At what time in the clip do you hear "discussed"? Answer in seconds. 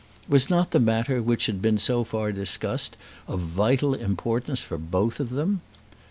2.31-2.97